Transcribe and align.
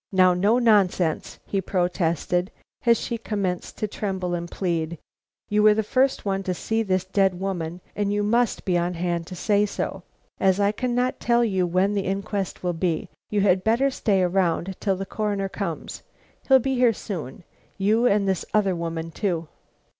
"Now, 0.11 0.33
no 0.33 0.57
nonsense!" 0.57 1.37
he 1.45 1.61
protested, 1.61 2.49
as 2.87 2.99
she 2.99 3.19
commenced 3.19 3.77
to 3.77 3.87
tremble 3.87 4.33
and 4.33 4.49
plead. 4.49 4.97
"You 5.47 5.61
were 5.61 5.75
the 5.75 5.83
first 5.83 6.25
one 6.25 6.41
to 6.41 6.55
see 6.55 6.81
this 6.81 7.05
dead 7.05 7.39
woman, 7.39 7.81
and 7.95 8.11
you 8.11 8.23
must 8.23 8.65
be 8.65 8.79
on 8.79 8.95
hand 8.95 9.27
to 9.27 9.35
say 9.35 9.63
so. 9.67 10.01
As 10.39 10.59
I 10.59 10.71
cannot 10.71 11.19
tell 11.19 11.43
you 11.45 11.67
when 11.67 11.93
the 11.93 12.01
inquest 12.07 12.63
will 12.63 12.73
be 12.73 12.95
held, 12.97 13.07
you 13.29 13.41
had 13.41 13.63
better 13.63 13.91
stay 13.91 14.23
around 14.23 14.75
till 14.79 14.95
the 14.95 15.05
Coroner 15.05 15.49
comes. 15.49 16.01
He'll 16.47 16.57
be 16.57 16.73
here 16.73 16.93
soon. 16.93 17.43
You, 17.77 18.07
and 18.07 18.27
this 18.27 18.43
other 18.55 18.75
woman 18.75 19.11
too." 19.11 19.49